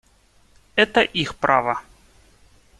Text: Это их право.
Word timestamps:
Это 0.73 1.01
их 1.03 1.35
право. 1.35 1.79